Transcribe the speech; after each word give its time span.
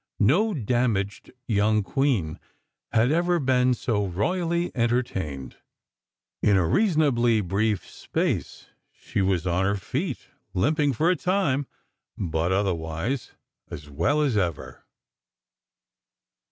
No 0.19 0.55
damaged 0.55 1.29
young 1.47 1.83
queen 1.83 2.39
had 2.91 3.11
ever 3.11 3.37
been 3.39 3.75
so 3.75 4.07
royally 4.07 4.71
entertained. 4.75 5.57
In 6.41 6.57
a 6.57 6.65
reasonably 6.67 7.39
brief 7.41 7.87
space, 7.87 8.69
she 8.91 9.21
was 9.21 9.45
on 9.45 9.63
her 9.63 9.75
feet—limping 9.77 10.93
for 10.93 11.11
a 11.11 11.15
time, 11.15 11.67
but 12.17 12.51
otherwise 12.51 13.33
as 13.69 13.91
well 13.91 14.23
as 14.23 14.37
ever. 14.37 14.85